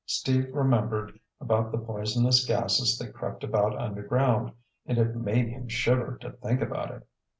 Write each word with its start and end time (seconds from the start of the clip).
Steve 0.07 0.49
remembered 0.51 1.19
about 1.39 1.71
the 1.71 1.77
poisonous 1.77 2.43
gases 2.43 2.97
that 2.97 3.13
crept 3.13 3.43
about 3.43 3.77
underground 3.77 4.51
and 4.87 4.97
it 4.97 5.15
made 5.15 5.47
him 5.49 5.67
shiver 5.67 6.17
to 6.19 6.31
think 6.31 6.59
about 6.59 6.89
it. 6.89 7.07